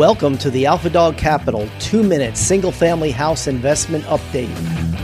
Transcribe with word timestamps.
Welcome 0.00 0.38
to 0.38 0.50
the 0.50 0.64
Alpha 0.64 0.88
Dog 0.88 1.18
Capital 1.18 1.68
two 1.78 2.02
minute 2.02 2.34
single 2.34 2.72
family 2.72 3.10
house 3.10 3.46
investment 3.46 4.02
update. 4.04 4.50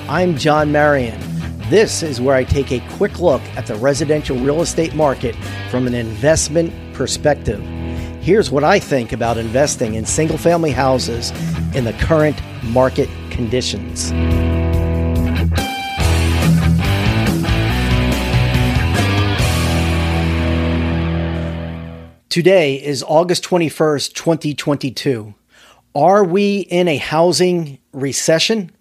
I'm 0.09 0.39
John 0.39 0.73
Marion. 0.73 1.21
This 1.69 2.03
is 2.03 2.19
where 2.19 2.35
I 2.35 2.45
take 2.45 2.73
a 2.73 2.81
quick 2.97 3.21
look 3.21 3.43
at 3.59 3.67
the 3.67 3.75
residential 3.75 4.39
real 4.39 4.63
estate 4.63 4.95
market 4.95 5.37
from 5.71 5.87
an 5.87 5.93
investment 5.93 6.73
perspective. 6.95 7.61
Here's 8.23 8.51
what 8.51 8.65
I 8.65 8.79
think 8.79 9.13
about 9.13 9.37
investing 9.37 9.97
in 9.97 10.07
single 10.07 10.39
family 10.39 10.71
houses 10.71 11.31
in 11.75 11.85
the 11.85 11.93
current 12.01 12.41
market 12.63 13.11
conditions. 13.31 14.13
Today 22.37 22.75
is 22.75 23.03
August 23.03 23.45
21st, 23.45 24.13
2022. 24.13 25.35
Are 25.95 26.23
we 26.23 26.59
in 26.59 26.87
a 26.87 26.99
housing 26.99 27.79
recession? 27.95 28.73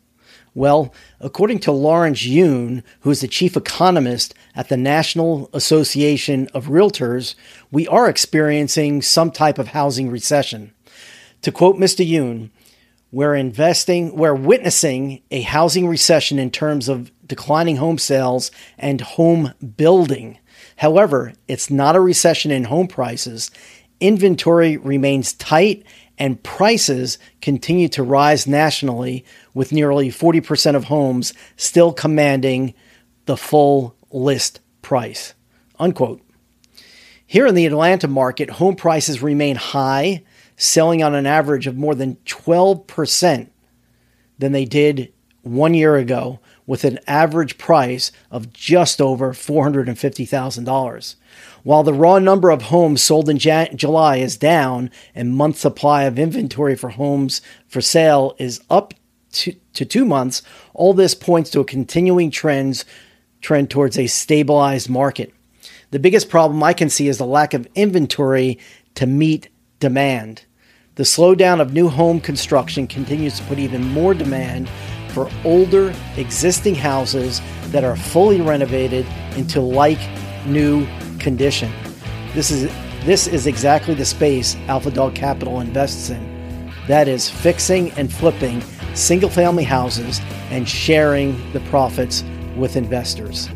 Well, 0.54 0.94
according 1.22 1.60
to 1.60 1.72
Lawrence 1.72 2.26
Yun, 2.26 2.84
who 2.99 3.12
is 3.12 3.22
the 3.22 3.30
chief 3.30 3.55
economist 3.55 4.34
at 4.58 4.68
the 4.68 4.76
National 4.76 5.49
Association 5.54 6.49
of 6.54 6.66
Realtors, 6.66 7.36
we 7.72 7.88
are 7.88 8.10
experiencing 8.10 9.02
some 9.02 9.32
type 9.32 9.58
of 9.58 9.70
housing 9.70 10.12
recession. 10.12 10.74
To 11.44 11.49
quote 11.49 11.77
Mr. 11.77 12.05
Yun, 12.05 12.52
we're 13.13 13.35
investing, 13.35 14.18
we're 14.18 14.35
witnessing 14.35 15.22
a 15.32 15.40
housing 15.40 15.88
recession 15.88 16.40
in 16.40 16.52
terms 16.52 16.90
of 16.90 17.10
declining 17.25 17.77
home 17.77 17.97
sales 17.97 18.52
and 18.77 19.02
home 19.02 19.53
building. 19.77 20.39
However, 20.77 21.34
it's 21.48 21.70
not 21.70 21.95
a 21.95 22.01
recession 22.01 22.51
in 22.51 22.65
home 22.65 22.88
prices. 22.88 23.51
Inventory 23.99 24.77
remains 24.77 25.34
tight 25.34 25.85
and 26.17 26.41
prices 26.43 27.17
continue 27.41 27.90
to 27.90 28.04
rise 28.04 28.48
nationally, 28.48 29.26
with 29.54 29.71
nearly 29.71 30.09
40% 30.09 30.76
of 30.76 30.85
homes 30.85 31.34
still 31.57 31.93
commanding 31.93 32.73
the 33.26 33.37
full 33.37 33.95
list 34.12 34.60
price. 34.82 35.34
Unquote. 35.79 36.21
Here 37.27 37.48
in 37.48 37.55
the 37.55 37.65
Atlanta 37.65 38.07
market, 38.07 38.49
home 38.51 38.76
prices 38.76 39.21
remain 39.21 39.55
high, 39.55 40.23
selling 40.55 41.04
on 41.04 41.15
an 41.15 41.26
average 41.26 41.67
of 41.67 41.76
more 41.76 41.95
than 41.95 42.15
12% 42.26 43.49
than 44.37 44.51
they 44.51 44.65
did 44.65 45.12
one 45.46 45.74
year 45.74 45.96
ago, 45.96 46.40
with 46.68 46.84
an 46.84 46.99
average 47.07 47.57
price 47.57 48.12
of 48.32 48.51
just 48.51 48.99
over 48.99 49.34
$450,000. 49.34 51.15
While 51.63 51.84
the 51.84 51.93
raw 51.93 52.20
number 52.20 52.49
of 52.49 52.63
homes 52.63 53.01
sold 53.01 53.29
in 53.29 53.38
Jan- 53.38 53.77
July 53.77 54.18
is 54.18 54.38
down 54.38 54.90
and 55.13 55.35
month 55.35 55.57
supply 55.57 56.04
of 56.04 56.18
inventory 56.18 56.76
for 56.76 56.90
homes 56.90 57.41
for 57.68 57.82
sale 57.82 58.35
is 58.40 58.62
up 58.70 58.93
to, 59.34 59.55
to 59.73 59.85
two 59.85 60.05
months, 60.05 60.41
all 60.73 60.93
this 60.93 61.13
points 61.13 61.49
to 61.51 61.60
a 61.60 61.66
continuing 61.66 62.32
trends, 62.32 62.85
trend 63.41 63.70
towards 63.70 63.98
a 63.98 64.07
stabilized 64.07 64.90
market. 64.90 65.34
The 65.91 66.00
biggest 66.00 66.29
problem 66.29 66.63
I 66.63 66.73
can 66.73 66.90
see 66.90 67.07
is 67.07 67.18
the 67.18 67.25
lack 67.25 67.53
of 67.53 67.68
inventory 67.75 68.59
to 68.96 69.06
meet 69.06 69.50
demand. 69.79 70.46
The 70.96 71.03
slowdown 71.03 71.59
of 71.59 71.73
new 71.73 71.90
home 71.90 72.22
construction 72.22 72.88
continues 72.88 73.38
to 73.38 73.46
put 73.46 73.59
even 73.59 73.84
more 73.84 74.13
demand 74.13 74.69
for 75.16 75.31
older 75.46 75.96
existing 76.18 76.75
houses 76.75 77.41
that 77.68 77.85
are 77.85 77.96
fully 77.96 78.41
renovated 78.41 79.06
into 79.38 79.62
like 79.62 79.97
new 80.46 80.85
condition. 81.19 81.72
This 82.34 82.52
is 82.52 82.69
this 83.06 83.25
is 83.25 83.47
exactly 83.47 83.94
the 83.94 84.03
space 84.03 84.57
Alpha 84.68 84.91
Dog 84.91 85.16
Capital 85.16 85.62
invests 85.62 86.09
in. 86.09 86.69
That 86.90 87.07
is 87.07 87.30
fixing 87.30 87.91
and 87.91 88.12
flipping 88.12 88.62
single 88.94 89.30
family 89.30 89.63
houses 89.63 90.19
and 90.50 90.68
sharing 90.68 91.31
the 91.53 91.62
profits 91.62 92.23
with 92.57 92.75
investors. 92.75 93.47